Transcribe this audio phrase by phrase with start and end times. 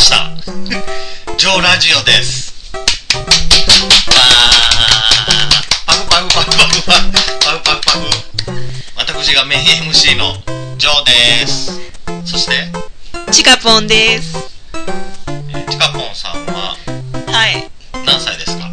[0.00, 0.34] ました。
[1.36, 2.72] ジョーラジオです。
[5.84, 7.12] パフパフパフパフパフ
[7.62, 8.08] パフパフ。
[8.96, 10.32] 私がメイン MC の
[10.78, 11.04] ジョー
[11.42, 11.78] です。
[12.24, 12.68] そして、
[13.30, 14.32] チカポンです。
[15.68, 16.78] チカポンさんは、
[17.26, 17.70] はい。
[18.06, 18.70] 何歳ですか？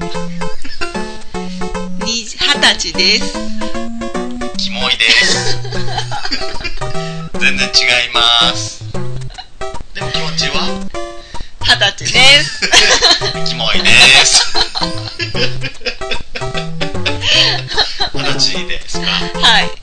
[2.06, 3.34] 二十歳です。
[4.58, 5.58] キモイです。
[7.38, 7.72] 全然違
[8.10, 8.82] います。
[9.94, 10.87] でも気持ちは？
[11.80, 12.70] 二十歳です。
[13.46, 13.86] キモいで
[14.26, 14.54] す
[18.14, 19.06] 二十歳ですか？
[19.08, 19.64] はい。
[19.64, 19.74] はい。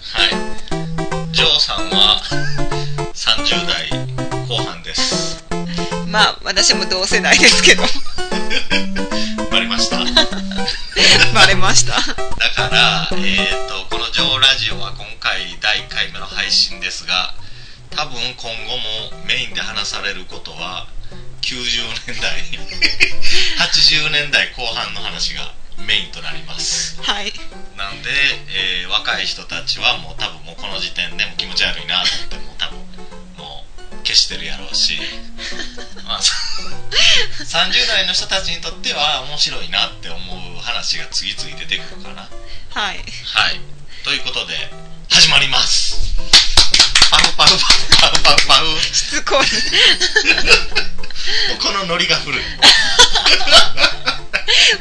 [1.32, 2.20] ジョーさんは
[3.14, 3.90] 30代
[4.48, 5.44] 後半です。
[6.08, 7.82] まあ、私も同世代ですけど、
[9.50, 9.98] バレました？
[10.04, 10.04] だ
[11.34, 11.92] バレました。
[11.94, 17.34] から、えー、と、このジョーラジオは今回第1回目の配信ですが、
[17.90, 18.76] 多分今後
[19.12, 20.86] もメインで話されることは
[21.44, 22.40] 90年代、
[23.60, 26.96] 80年代後半の話がメインとなります。
[27.02, 27.32] はい。
[27.76, 28.10] なんで、
[28.48, 32.78] えー若い人たちはもう多分もうこの時点でもう気持ち悪いなと思ってもう多分
[33.36, 34.98] もう消してるやろうし、
[36.06, 36.32] まあ、そ
[37.44, 42.28] 30代の人たちにとっては面白いなって思う話が次々出てくるかな
[42.70, 43.04] はい。
[43.24, 43.60] はい
[44.04, 44.54] ということで
[45.10, 46.14] 始まります
[47.10, 49.46] パフパフパフパフパフパフもしつこい。
[51.54, 52.42] う このノリが古い。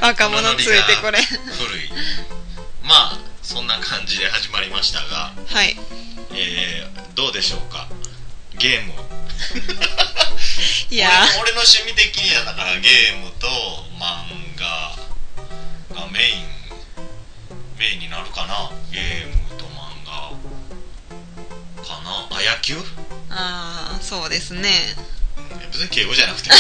[0.02, 1.22] 若者ついてこれ。
[1.22, 1.90] 古い。
[2.84, 5.78] まあそんな感じで始まりましたがはい。
[6.32, 7.88] えー、どうでしょうか？
[8.58, 8.94] ゲーム
[10.90, 11.10] いや。
[11.40, 13.48] 俺俺の趣味的にはだからゲームと
[14.00, 14.96] 漫画
[16.02, 16.46] がメイン
[17.78, 18.70] メインになるかな？
[18.92, 20.12] ゲームと漫画
[21.86, 22.28] かな？
[22.32, 22.84] あ野球、うん、
[23.30, 24.96] あー、そうですね。
[25.74, 26.56] 別に敬語じゃなくての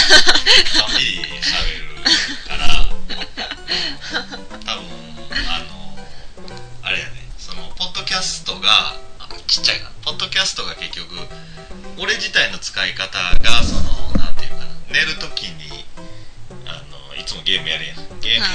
[0.89, 2.01] んびり喋る
[2.49, 2.89] から。
[4.65, 4.83] 多分
[5.47, 5.97] あの
[6.81, 7.29] あれやね。
[7.37, 9.85] そのポッドキャストがあちっちゃいか。
[9.85, 11.15] なポッドキャストが結局
[11.99, 14.65] 俺自体の使い方がそのなんていうかな。
[14.91, 15.85] 寝るときに
[16.65, 17.97] あのいつもゲームやるやん。
[18.19, 18.53] ゲーム、はい。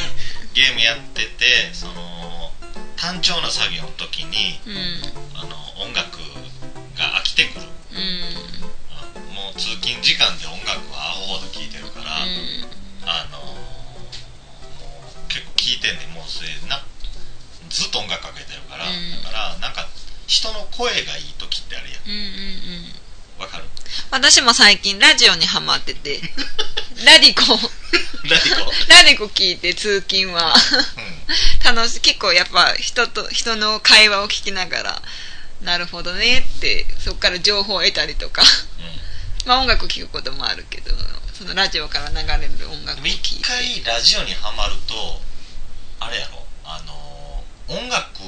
[0.54, 2.50] ゲームやっててその
[2.96, 5.27] 単調な作業の時にうん。
[9.58, 13.58] 通勤時間で音楽はアホほど聴いてるから、あのも
[15.26, 16.80] う結構聴いてんねんもうそれな
[17.70, 19.86] ずっと音楽かけてるから、うんだからなんか
[20.26, 22.12] 人の声がいい時ってあるやうん。
[22.12, 22.18] うん。
[22.18, 22.24] うん。
[22.24, 22.86] うん。
[22.86, 22.92] ん
[23.40, 23.64] わかる？
[24.10, 26.20] 私も最近ラジオにハマってて、
[27.04, 27.42] ラディコ、
[28.28, 28.72] ラディコ？
[28.88, 30.54] ラディコ聞いて通勤は。
[30.54, 35.02] う楽しい結構やっぱ人と人の会話を聞きながら
[35.60, 38.50] なるほどねってそこから情報を得たりとかんうん
[39.48, 40.90] まあ音楽聴くこともあるけど
[41.32, 43.42] そのラジオから流れる音楽を聴いて。
[43.42, 44.92] 回ラジオにはまると
[46.00, 46.44] あれやろ？
[46.64, 46.92] あの
[47.74, 48.20] 音楽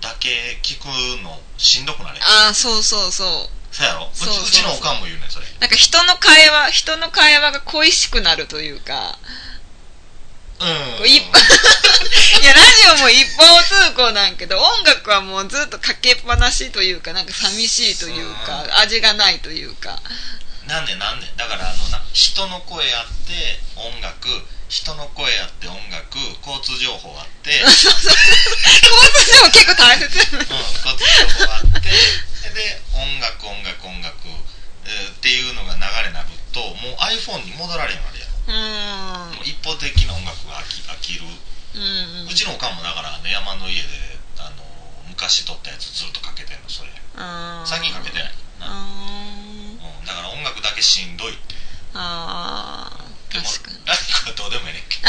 [0.00, 0.86] だけ聞く
[1.22, 3.28] のしんどくなれああそうそうそう。
[3.70, 4.06] そうやろ？
[4.06, 4.10] う。
[4.10, 5.46] うちのおかんも言うねんそれ。
[5.60, 9.18] なんか人の会話人の会話が恋しくなるというか、
[10.64, 11.06] うん。
[11.08, 11.16] い
[12.46, 20.00] やラジオも一方通行なんけど音楽はもうずっとかけっぱなしというかなんか寂しいというか味がないというか。
[20.66, 21.26] なんでなんで。
[21.36, 24.28] だからあのな人の声あって音楽。
[24.68, 26.18] 人の声あって音楽。
[26.40, 27.98] 交通情報あって、 うん、交通
[29.30, 30.18] 情報結構大切。
[30.18, 30.48] 交通
[31.38, 31.90] 情報あって。
[32.54, 34.14] で音楽音楽音楽、
[34.86, 38.26] えーっていうのが流れになるともう iPhone に戻られへんわけや
[39.44, 41.78] 一方的な音楽が飽き飽きる、う
[42.26, 43.88] んうちのおかんもだからあの山の家で
[44.38, 44.62] あの
[45.08, 46.90] 昔撮ったやつずっとかけてんのそれ。
[47.16, 47.68] あー。
[47.68, 48.86] 最近かけてないな、あ
[50.00, 51.54] うん、だから音楽だけしんどいって。
[51.54, 51.58] ー。
[51.98, 52.90] あ
[53.32, 53.78] でもー確かに。
[53.86, 54.98] ラディコはどうでもええねんけ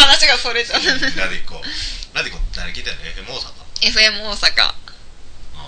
[0.00, 0.94] 話がそれたどラ
[1.28, 1.60] ディコ。
[2.14, 3.52] ラディコって何聞いてんの？FM 大阪。
[3.82, 4.62] FM 大阪。
[4.64, 4.74] あ
[5.56, 5.64] あ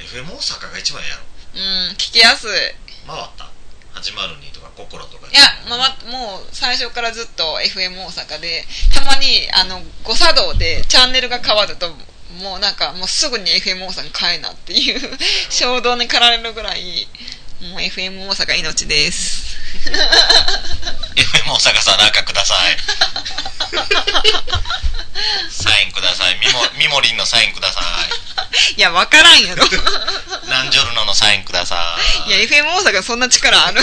[0.00, 1.22] FM 大阪が一番やろ。
[1.54, 1.60] う
[1.92, 2.50] ん聞きやすい。
[3.06, 3.48] 回った。
[4.00, 11.88] 802とか心とかいや、まあ、もう最初からずっと FM 大阪でたまにあの誤作動でチャンネルが変わると
[12.42, 15.18] もうなんかもうすぐに FM 大阪に変えなっていう
[15.50, 17.06] 衝動に駆られるぐらい
[17.60, 19.56] もう FM 大阪命です。
[21.16, 22.76] FM 大阪さんなんかください。
[25.50, 26.38] サインください。
[26.40, 27.80] ミモミモリンのサインくださ
[28.76, 28.80] い。
[28.80, 29.68] やわからんやろい
[30.48, 32.30] ナンジョルノのサインください。
[32.30, 33.80] いや FM 大阪そんな力ある？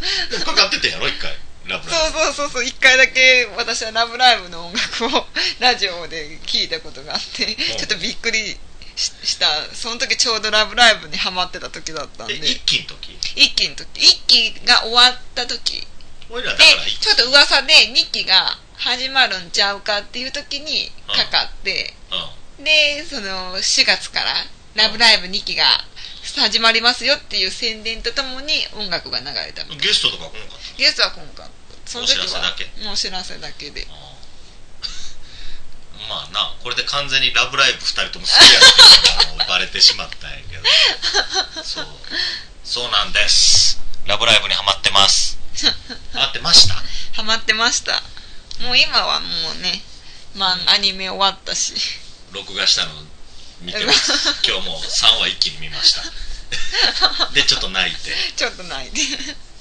[0.44, 1.36] かかっててやろ一回。
[1.66, 2.18] ラブそうライブ。
[2.18, 5.26] そうそうそう一回だけ私は「ラブライブ!」の音楽を
[5.60, 7.56] ラジオで聞いたことがあってん。
[7.56, 8.58] ちょっとびっくり
[8.96, 9.46] しした。
[9.74, 12.34] その時ちょうど「ラブライブ!」にハマってた時だったんで。
[12.34, 13.18] え一期の時？
[13.36, 13.88] 一期の時。
[14.00, 15.86] 一期が終わった時。
[16.28, 21.94] 俺らだでからちょっと噂で2期が始まるんちゃうかっていう時にかかって。
[22.10, 25.84] うでその4月から「ラブライブ!」2期が
[26.38, 31.46] 始まりますよっていう宣伝とともに音楽が流れたんゲストとか来なかったゲストは今回
[31.86, 32.24] その時は。
[32.24, 33.86] お知らせだけもうお知らせだけで。
[36.08, 38.60] まあなこれで完全に「ラブライブ!」2人とも好きや
[39.34, 40.64] ってバレてしまったんやけど。
[41.62, 41.86] そう。
[42.64, 45.38] そうなんです「ラブライブ!」にハマってます。
[46.12, 46.74] ハマってました？
[47.14, 48.02] ハマってました。
[48.60, 49.82] もう今はもうね
[50.34, 51.74] まあアニメ終わったし。
[52.32, 52.92] 録画したの
[53.60, 54.12] 見てます。
[54.46, 56.02] 今日も3話一気に見ました。
[57.32, 58.14] でちょっと泣いて。
[58.36, 59.00] ちょっと泣いて。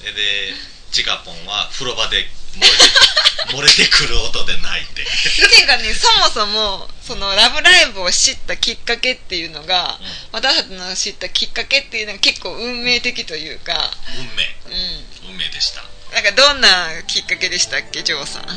[0.03, 0.53] でで
[0.91, 2.27] チカポンは風呂場で
[3.51, 5.03] 漏れてくる音で泣いて。
[5.03, 10.07] ていうかねそもそもその「ラブライブ!」を知ったきっかけっていうのが、うん。
[10.31, 13.91] 私たちの知ったきっかけっていうのが結構運命的というか。
[14.17, 14.55] 運命。
[14.65, 15.29] うん。
[15.31, 15.83] 運命でした。
[16.13, 18.45] なんかどんなきっかけでしたっけジョーさん。
[18.47, 18.51] だ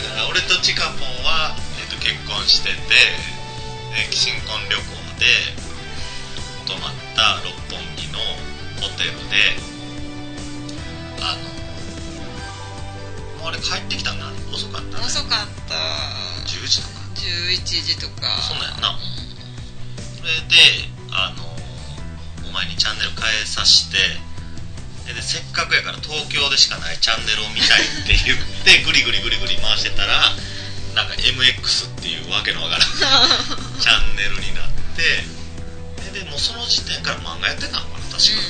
[0.00, 1.69] から俺とチカポンは、えっと
[2.00, 2.76] 結婚してて、
[3.94, 4.82] えー新婚旅行
[5.18, 5.26] で
[6.66, 8.18] 泊まった六本木の
[8.80, 9.36] ホテルで
[11.20, 11.42] あの
[13.40, 15.04] もうあれ帰ってきたんだ遅かったね。
[15.04, 15.74] 遅かった。
[16.46, 17.00] 10時とか。
[17.14, 18.26] 11時とか。
[18.42, 18.98] そんなんやんな。
[20.18, 21.44] それであの
[22.48, 23.96] お前にチャンネル変えさして
[25.06, 30.20] ででせっかくやから東京でしかないチャンネルを見たいって言ってグリグリグリグリ回してたら
[30.94, 32.88] なんか MX っていうわけのわからん
[33.80, 35.24] チャンネルになって
[36.12, 38.42] ででもうその時点から漫画やってたのかな確か、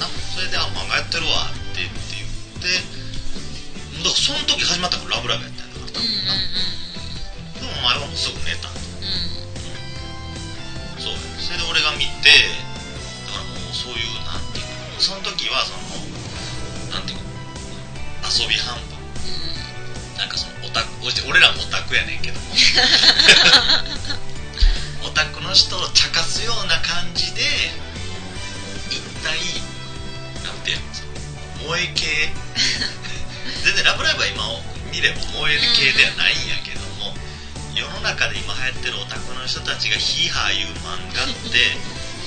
[0.00, 2.28] なそれで「あ漫画やってるわ」って言って言っ
[2.62, 2.72] て
[3.98, 6.34] だからその時始まったから「ラブライブ!」やったんやから多うんうん分な、
[7.60, 8.68] でもお前はもうすぐ寝た。
[8.68, 8.74] うん。
[11.02, 12.30] そうそれで俺が見て
[13.26, 14.64] だからもうそういうなんていう
[14.94, 15.78] のその時はその
[16.92, 17.24] なんていうの
[18.28, 18.98] 遊び半分。
[19.62, 19.67] なん
[20.68, 20.88] オタク
[21.28, 22.46] 俺らもオタクやねんけども。
[25.04, 27.42] オタクの人を茶化すような感じで
[28.90, 29.38] 一体
[30.44, 30.84] なんていうの？
[31.64, 32.32] 萌え系。
[33.64, 34.44] 全然「ラブライブ!」は今
[34.92, 37.14] 見れば萌える系ではないんやけども
[37.74, 41.76] 世の中で今流行ってるオタクの人たちがヒーハー言う漫画って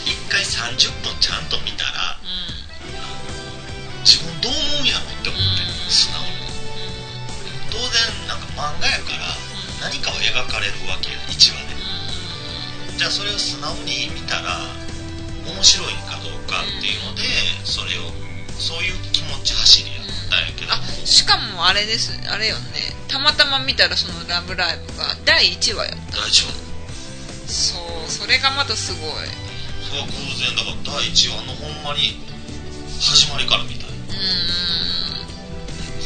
[0.05, 2.17] 一回30分ちゃんと見たら
[4.03, 6.31] 自分どう思うんやろって思って素直に。
[7.71, 7.89] 当然
[8.55, 9.35] 漫画やから
[9.81, 11.81] 何かを描かれるわけや1話で。
[12.97, 14.59] じゃあそれを素直に見たら
[15.45, 17.23] 面白いんかどうかっていうので
[17.65, 18.13] それを
[18.59, 20.73] そういう気持ち走りやったんやけど。
[20.73, 22.13] あしかもあれです。
[22.29, 22.93] あれよね。
[23.07, 26.17] たまたま見たらその「ラブライブ!」が第1話やった。
[26.17, 26.53] 大丈夫
[27.51, 29.27] そうそれがまたすごい。
[29.89, 32.21] それは偶然だから第1話のほんまに
[32.99, 34.13] 始まりから見たいうんうん。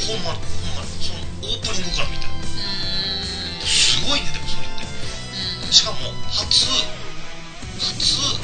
[0.08, 0.42] ほんまほん
[0.78, 1.20] まにその
[1.52, 2.35] オープニングから見たいす
[4.08, 4.70] ごいねでもそれっ
[5.68, 5.74] て。
[5.74, 5.98] しかも
[6.30, 6.66] 初
[7.80, 8.40] 初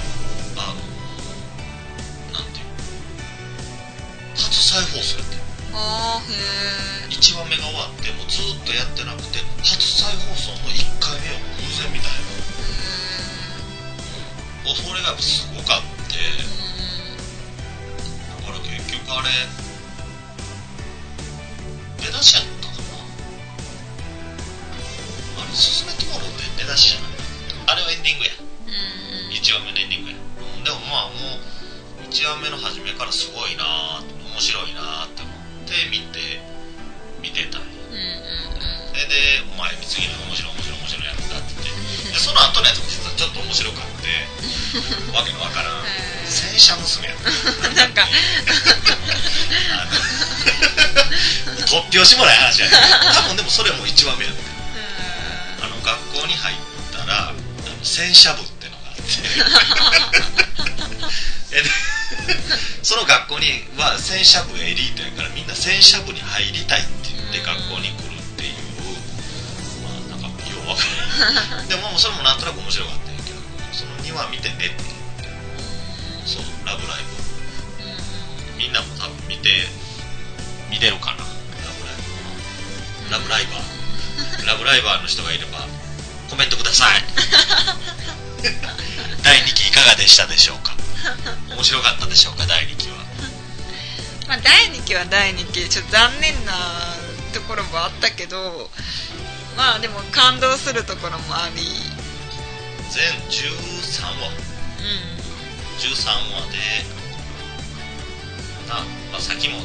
[0.58, 0.82] あの
[2.34, 2.76] なんていうの
[4.36, 5.38] 初再放送やって
[5.74, 6.36] あーへ
[7.08, 12.10] え1話目が終わってもうずっとやってなくて初再放送の1回目を偶然見た。
[12.10, 12.20] んや
[14.66, 16.20] おそれがすごかって
[18.44, 19.30] だから結局あれ
[22.06, 22.44] 出だしやっ
[26.72, 28.32] 出だしじゃあれはエンディングや。
[28.32, 28.72] う
[29.28, 29.36] ん。
[29.36, 30.16] 1話目のエンディングや。
[30.16, 30.20] う
[30.60, 34.00] んでもまあもう1話目の初めからすごいな
[34.32, 35.36] 面白いなーって思っ
[35.68, 36.40] て見て
[37.20, 37.68] 見てたんや。
[37.68, 39.16] うんうんでで
[39.52, 41.76] お前に次の面白い面白い面白いやつだって言っ
[42.08, 42.12] て。
[42.12, 44.08] でその後のやつも実はちょっと面白かって
[45.16, 45.84] わけのわからん。
[46.28, 47.16] 戦車娘や
[47.76, 48.08] なんか。
[51.68, 52.74] 突拍子もない話やね
[53.16, 54.36] 多分でもそれも1話目やっ
[58.02, 59.04] 戦車部ってのがあって
[61.54, 61.70] えで
[62.82, 68.58] その学校には戦車部エリートやからみんな戦車部に入りたいって言って学校に来るっていう
[69.86, 70.82] まあなんかようわか
[71.54, 71.70] らん。
[71.70, 73.38] でもそれもなんとなく面白かったんやけど
[73.70, 74.82] その2話見てねって。
[76.26, 79.70] そう「ラブライブ!」みんなも多分見て
[80.74, 81.30] 見てるかなラ
[81.78, 82.02] ブライ
[83.06, 84.48] ブラブライバー。
[84.48, 85.70] ラブライバーの人がいれば。
[86.32, 87.04] コメントください。
[89.22, 90.74] 第2期いかがでしたでしょうか？
[91.54, 92.46] 面白かったでしょうか？
[92.48, 92.96] 第2期は。
[94.30, 96.54] まあ第2期は第2期ちょっと残念な
[97.34, 98.72] ところもあったけど
[99.58, 101.64] まあでも感動するところもあり。
[102.90, 104.28] 全13話。
[104.28, 104.34] うん。
[105.80, 106.58] 13話で
[108.70, 108.76] な、
[109.12, 109.62] まあ、さっきも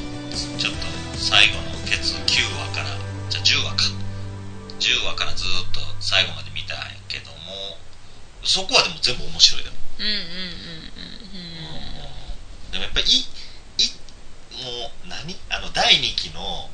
[0.59, 0.79] ちょっと
[1.17, 2.97] 最後のケツ9話から
[3.31, 3.85] じゃあ10話か。
[4.81, 6.46] 10話からずっと最後まで
[8.47, 10.21] そこはでも全部面白いでも、うんうんうん
[12.73, 13.25] でもやっぱりいい
[14.57, 15.37] もう何？
[15.51, 16.69] あの第2期の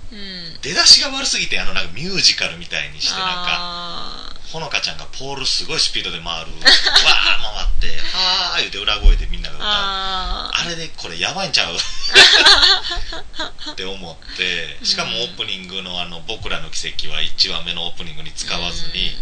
[0.62, 9.71] 出だしが悪すぎてあのなんかミュージカルみたいにしてなんかあほのかちゃんがポールすごいスピードで回る わー回って「はー」言うて裏声でみんながー歌う。
[9.71, 11.76] ああれでこれやばいんちゃう？
[13.73, 19.17] って思ってしかもオープニングのあの「僕らの奇跡」は1話目のオープニングに使わずに、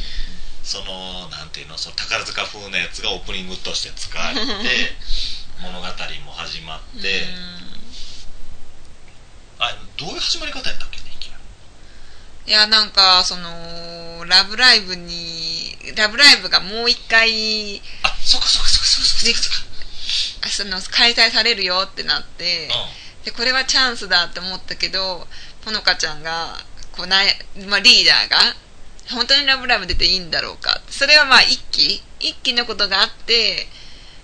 [0.62, 4.42] そのなんていうのその宝塚風なやつがオープニングとして使われて
[5.62, 5.86] 物語
[6.24, 7.26] も始まうんって、
[9.58, 11.36] あどういう始まり方やったっけねいきな
[12.46, 19.70] りいやなんかその「ラブライブ!」に「ラブライブ!」がもう一回あそっかそっかそっかそっかそっかそっか
[20.42, 22.68] あその開催されるよってなって、
[23.22, 25.28] うでこれはチャンスだって思ったけど
[25.64, 26.58] ほのかちゃんが
[26.92, 27.18] こうな、
[27.68, 28.38] まあ、リーダーが
[29.12, 33.68] 本当に「ラブライブ!」出ていいんだろうかそれはまあ一期一期のことがあって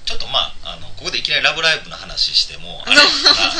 [0.04, 2.96] ちょっとまああのここでいきなり「ラブライブ!」の話しても あれ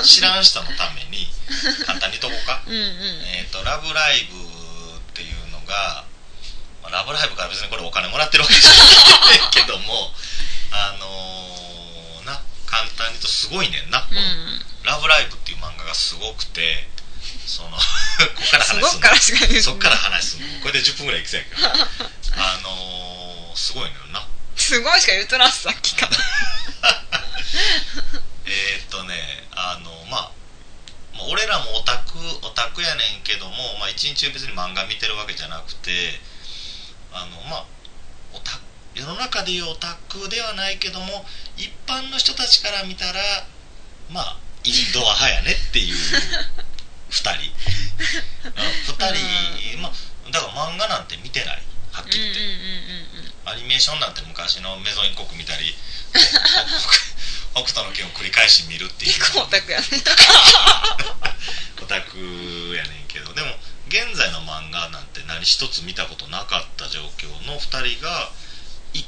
[0.05, 1.29] 知らん人のために
[1.87, 4.37] 簡単にとこうかうんうんえっ、と「ラブライブ!」
[4.99, 6.05] っていうのが、
[6.83, 8.77] まあ、ラブライブから別にこれお金もらってるわけじゃな
[9.35, 10.13] い けども
[10.71, 16.87] あのーな簡単に言うとすごいねんな、うんラブライブ!」っていう漫画がすごくて
[17.47, 17.77] その
[18.17, 19.17] ここからす話すんごくから
[19.63, 24.21] そっから話すんこれで10分ぐらいいくせやけどあのーすごいのよな。
[24.55, 26.13] すごいしか言うとらんさっきから。
[28.45, 30.31] えーっとねあのまあ
[31.15, 36.21] まあ俺らもオタクオタクやねんけども、まあ、一日中別に漫画見てるわけじゃなくて
[37.13, 37.65] あのまあ
[38.35, 38.61] オタ
[38.95, 43.47] 世の中でいうオタクではないけども一般の人たちから見たら
[44.11, 45.97] まあインドア派やねっていう
[47.11, 47.53] 2人
[47.99, 49.93] 2人、まあ、
[50.31, 51.63] だから漫画なんて見てない。
[51.93, 52.41] はっきり言って、
[53.51, 55.75] アニメーションなんて昔のメゾン一国見たり
[56.13, 59.15] 北北斗の拳を繰り返し見るっていう。
[59.15, 59.87] 結構オタクやね。
[61.81, 62.19] オタク
[62.77, 63.33] やねんけど。
[63.33, 63.57] でも
[63.89, 68.31] 現在の漫画なんて何一つ見たことなかった状況の2人が
[68.93, 69.05] い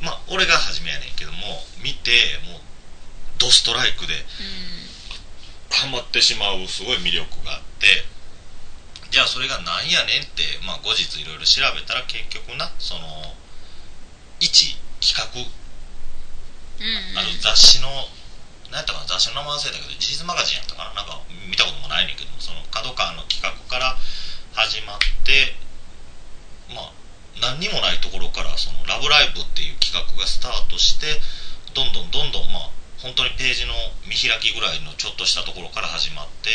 [0.00, 2.10] まあ俺が初めやねんけども見て
[2.50, 2.60] もう
[3.38, 4.14] ドストライクで
[5.70, 8.04] ハマってしまうすごい魅力があって
[9.10, 13.34] じゃあそれが何やねんって、まあ、後日いろいろ調べたら結局なその
[14.40, 17.88] 一企画うんうんあの雑誌の
[18.70, 23.96] 何やったかな雑誌の名前忘れたけど事実マガジンやったかななんか見たこともないねんけどその角川の企画から
[24.52, 25.54] 始まって
[26.74, 26.92] まあ
[27.40, 31.20] 何にもないところからその「ラブライブ!」っていう企画がスタートして
[31.74, 33.74] どんどんどんどんまあ本当にページの
[34.08, 36.50] 見開きぐらいのちょっとしたところから始まって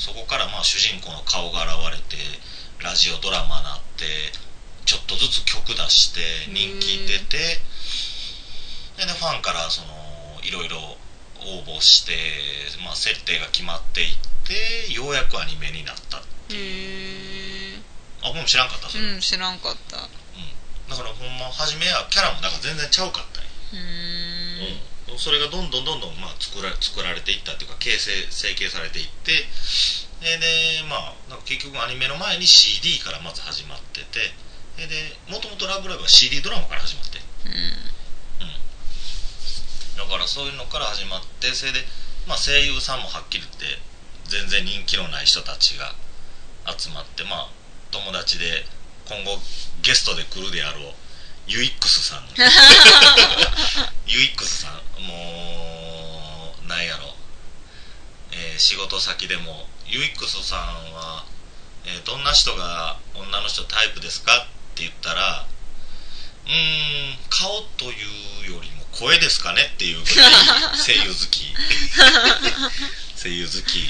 [0.00, 2.16] そこからまあ主人公の顔が現れて
[2.82, 4.32] ラジオドラマなって
[4.86, 7.36] ちょっとずつ曲出して人気出て
[8.96, 10.96] ででファンからそのいろいろ
[11.40, 12.12] 応募して、
[12.84, 14.16] まあ、設定が決まっていっ
[14.88, 16.20] てようやくアニメになったへ
[17.76, 17.78] え
[18.22, 19.96] あ僕も知らんかったそれ、うんうん知らんかった。
[19.96, 20.00] う
[20.90, 23.48] だからほんま初めはキャラもだから全然ちゃうかったんや
[25.20, 29.36] それがどんどんどんどん、まあ、作ら作られていったっていうか形成成形されていって
[30.24, 34.32] ででまあなんか結局アニメの前に CD からまず始まってて
[34.80, 37.20] ででもともと「ラブライブ!」は CD ドラマから始まって
[40.00, 41.84] だからそういうのから始まってそれで、
[42.26, 43.78] まあ、声優さんもはっきり言って
[44.24, 45.94] 全然人気のない人たちが
[46.64, 47.48] 集まってまあ
[47.90, 48.64] 友達で
[49.04, 49.38] 今後
[49.82, 50.94] ゲストで来るであろう
[51.50, 52.22] ユイックスさん。
[54.06, 57.16] ユイックスさんもうなんやろ、
[58.30, 61.24] えー仕事先でもユイックスさんは、
[61.86, 64.40] えーどんな人が女の人タイプですかっ
[64.76, 65.44] て言ったら
[66.46, 70.32] うーん顔というよりも声ですかねっていうぐらい
[70.86, 71.52] 声優好き。
[73.20, 73.80] 声優好き、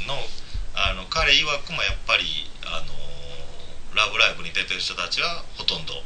[0.00, 0.28] うん、の
[0.74, 2.94] あの彼曰くもやっぱり「あの
[3.94, 6.02] ラブライブ!」に出てる人たちはほとんど、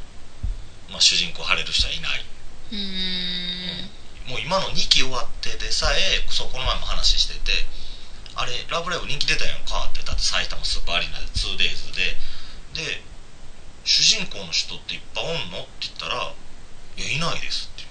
[0.89, 2.25] まあ、主人公張れる人はいない。
[2.71, 4.31] うーん。
[4.31, 7.51] もう今の2期終わってでさえそうこの前も話してて
[8.33, 12.17] 「あれラブライブ人気出たやんか」ってだって埼玉スーパーアリーナで 2days で。
[12.73, 13.01] で
[13.85, 16.33] 主人公の人っていっぱいおんのって言ったら
[16.97, 17.85] 「いやいないです」って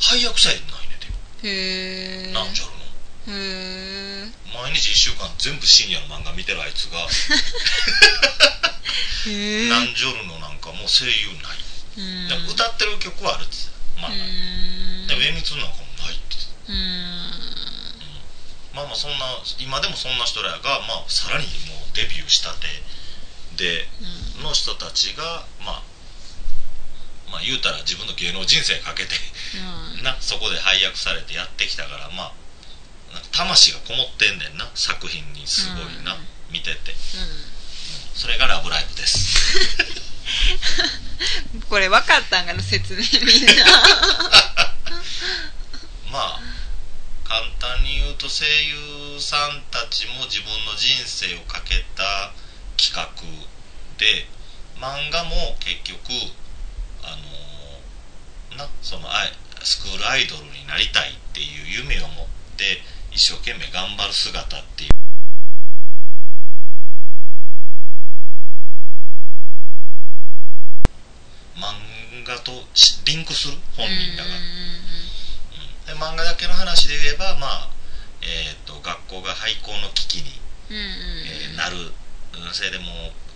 [0.00, 0.96] 配役さえないね
[1.42, 1.48] で。
[1.48, 2.76] へえなんちゃるの。
[3.28, 6.98] へえ毎日1週間全部深夜の漫画見てるあいつが。
[9.28, 10.51] へえナンジョルのなんか
[10.82, 11.62] もう声優ない。
[11.94, 12.28] うん。
[12.28, 13.54] でも歌ってる曲はあるって
[14.02, 15.06] まあ、うん。
[15.06, 16.34] でも厳密なんかもないって
[16.66, 17.30] うん。
[18.74, 20.58] まあまあそんな今でもそんな人らが、
[20.90, 22.66] まあ、さらにもうデビューしたて。
[23.54, 23.86] で
[24.36, 24.42] うん。
[24.42, 25.82] の人たちが、まあ、
[27.30, 29.14] まあ言うたら自分の芸能人生かけて
[29.54, 30.02] うん。
[30.02, 34.66] なそこで配役されてやってきたからまあ魂がこもってんねんな。
[34.74, 36.26] 作品にすごいな、うん。
[36.50, 36.90] 見てて。
[36.90, 37.52] うん。
[38.14, 39.38] それが「ラブライブ!」です
[41.72, 43.06] これ分かったんかな説明み
[43.40, 43.54] んな。
[46.12, 46.40] まあ
[47.24, 52.30] 簡単に言うと声優さんたちも自分の人生をかけた
[52.76, 53.08] 企画
[53.96, 54.28] で
[54.76, 56.12] 漫画も結局
[57.04, 57.16] あ
[58.52, 62.26] のなそのあスクールアイドルになりたいっていう夢を持っ
[62.58, 64.90] て一生懸命頑張る姿っていう
[71.56, 71.74] 漫
[72.24, 74.30] 画としリンクする本人らが。
[75.86, 77.70] で漫画だけの話で言えば、まあ
[78.22, 80.40] えー、と学校が廃校の危機に、
[80.70, 80.82] うんうん
[81.26, 82.86] えーなる、うん、それでもう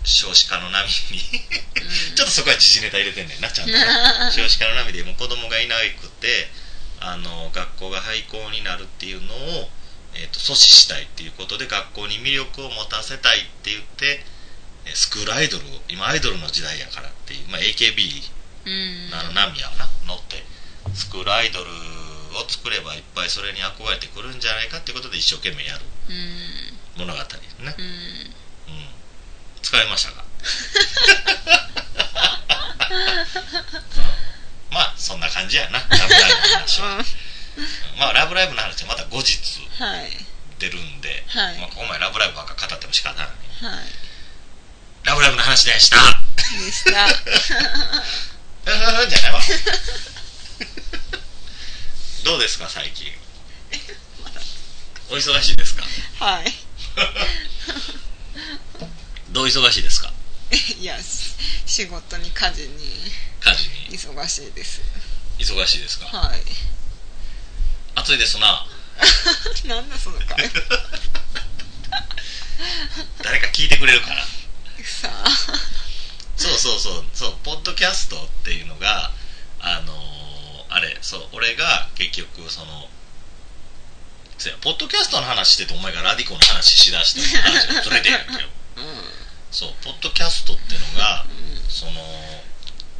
[0.03, 1.19] 少子化の波に。
[2.15, 3.73] ちょっとそこは時事ネタ入れてんねんなちゃんと。
[3.73, 6.49] な 少子化の波でもう子供がいなくて
[6.99, 9.69] あの学校が廃校になるっていうのを、
[10.15, 14.36] えー、と阻止したいっていうことで学校に魅力を持たせたいって言ってえー
[14.95, 18.31] スクールアイドルを今アイドルの時代やからっていう、まあ、AKB
[18.65, 19.13] うん。
[19.13, 20.43] あの波やわな乗って
[20.93, 26.13] スクールアイドルを作ればいっぱいそれに憧れてくるんじゃないかっていうことで一生懸命やるう
[27.01, 27.05] ん。
[27.07, 27.85] 物語ですね、うん。
[28.73, 28.87] うん、
[29.61, 30.23] 使いましたか、
[34.69, 34.73] うん。
[34.73, 37.05] まあそんな感じやな「ラブライブ!」の話は、うん。
[37.99, 39.37] まあ「ラブライブ!」の話はまた後日
[39.79, 40.11] はい。
[40.59, 41.57] 出るんで、はい。
[41.59, 43.27] まあ、ここまで「ラブライブ!」ばっか語っても仕方ない。
[43.27, 44.06] はい「ラブライブ!」の
[45.57, 45.97] 話でした。
[46.65, 47.05] でした。
[47.05, 47.09] うん
[49.09, 49.41] じゃないわ。
[52.23, 53.07] どうですか最近。
[55.09, 55.83] お忙しいですか？
[56.19, 56.53] はい。
[59.31, 60.13] どう忙しいですか？
[60.79, 61.33] いやし
[61.65, 62.77] 仕事に家事に。
[63.39, 63.97] 家事に。
[63.97, 64.81] 忙しいです。
[65.39, 66.05] 忙しいですか？
[66.05, 66.41] はい。
[67.95, 68.67] 暑いですな。
[69.65, 70.53] なんだその会話。
[73.23, 74.23] 誰か聞いてくれるかな
[76.77, 79.11] そうそうポッドキャストっていうのが
[79.59, 79.97] あのー
[80.69, 82.67] あれそう俺が結局その
[84.37, 88.37] そうやポッドキャストの話しててお前がラディコの話しだしても話がずれてんやんけど
[88.77, 89.17] うん。
[89.49, 91.69] そうポッドキャストっていうのがうん。
[91.69, 91.91] その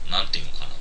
[0.09, 0.71] なんていうのかな。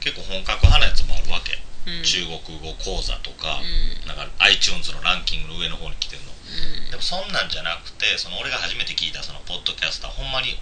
[0.00, 2.02] 結構本格派なやつもあるわけ、うん。
[2.02, 4.06] 中国語講座とか、うん。
[4.06, 6.34] なんか iTunes のランキングの上の方に来てるの。
[6.34, 6.90] うん。
[6.90, 10.58] でもそんなんじゃなくてその俺が初めて聞いたそのポッドキャスターほんまに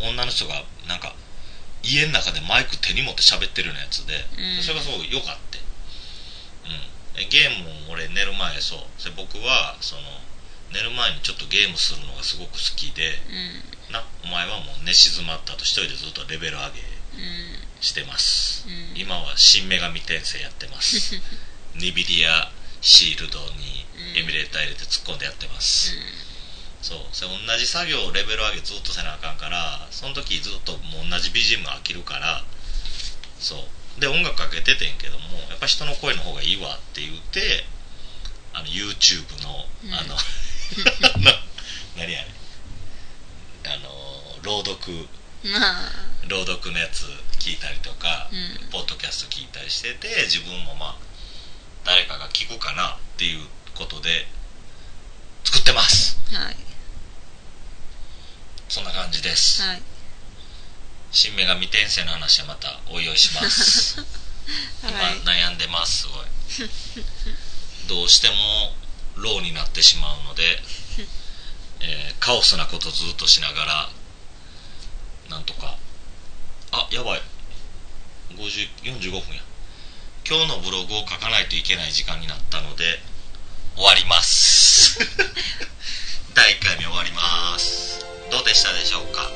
[0.00, 1.14] 女の人がなんか
[1.82, 4.62] 家の中でマイク手に持って喋ってるようなやつで、うん。
[4.62, 5.58] それがすごく良かって、
[6.64, 8.78] うん、でゲームも俺寝る前そう。
[8.98, 10.02] それ僕はその
[10.72, 13.20] 寝る前にちょっとゲームするのがすごく好きで
[13.88, 13.92] うん。
[13.92, 17.84] なお前はもう寝静まった後一人でずっとレベル上げうん。
[17.84, 18.98] してます、うん。
[18.98, 21.20] 今は新女神転生やってます。
[21.76, 25.96] ニビディアシールドにエミュレーター入れて突っ込んでやってます、
[26.84, 26.98] そう。
[27.12, 32.44] それ同じ作業をレベル上げずっとせなあかんからその時ずっともう同じ BGM 飽きるから
[33.40, 34.00] そう。
[34.00, 37.64] で音楽かけててんけどもやっぱ人の声の方がいいわって言って
[38.52, 39.94] あの YouTube のうん。
[39.94, 40.16] あの、
[41.96, 42.28] 何やね
[43.64, 43.88] んあの
[44.42, 45.08] 朗読。
[45.42, 45.92] まあ。
[46.28, 47.04] 朗読のやつ
[47.38, 48.68] 聞いたりとか、うん。
[48.68, 50.96] ポッドキャスト聞いたりしてて自分もまあ
[51.84, 54.28] 誰かが聞くかなっていうことで
[55.44, 56.18] 作ってます。
[56.34, 56.73] はい
[58.74, 59.82] そんな感じです、はい。
[61.12, 64.00] 新女神転生の話はまたおいおいします。
[64.82, 65.16] はい。
[65.22, 66.26] 今悩んでますすごい。
[67.86, 68.74] どうしても
[69.14, 70.60] ローになってしまうので、
[71.86, 73.90] えーカオスなことずっとしながら
[75.28, 75.78] なんとか。
[76.72, 77.22] あやばい。
[78.30, 79.42] 50 45分や。
[80.28, 83.00] 今日のブログを書かないといけない時間になったので
[83.76, 84.98] 終わります。
[86.34, 89.30] 第1回目終わりますどうでしたでしょうか？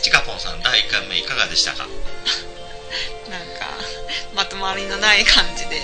[0.00, 1.84] ちかぽんさん第1回目いかがでしたか？
[3.28, 3.76] なんか
[4.34, 5.82] まとまりのない感じで。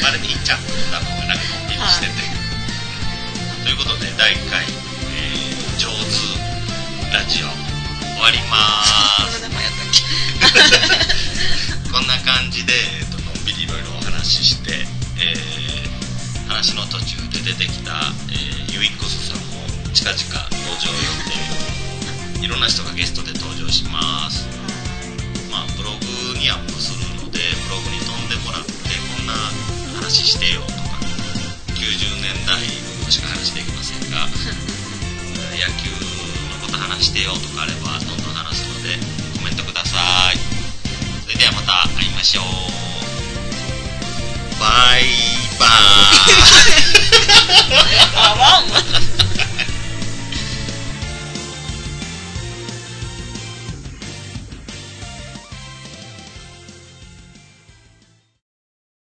[0.00, 2.12] あれでいいんちゃう多分なんかのんびりしてて、
[3.62, 5.92] ということで第1回、えー上手
[7.12, 7.48] ラジオ
[8.16, 9.44] 終わりまーす
[11.92, 14.72] こんな感じで、えーとのんびりいろいろお話しして、
[15.20, 18.00] えー話の途中で出てきた、
[18.32, 19.60] えーユイックスさんも
[19.92, 24.60] 近々登場予定いろんな人がゲストで登場します。
[26.40, 27.36] にアップするので
[27.68, 28.72] ブログに飛んでもらって
[29.12, 29.36] こんな
[30.00, 30.72] 話してよとか
[31.76, 32.56] 90年代
[33.12, 34.24] しか話できませんが
[35.52, 35.92] 野球
[36.48, 38.96] のこと話してよとかあればどんどん話すので
[39.36, 40.38] コメントください。
[41.24, 42.44] それではまた会いましょう。
[44.58, 45.04] バイ
[45.58, 45.68] バー
[47.68, 48.00] イ。
[48.16, 49.09] あワンワン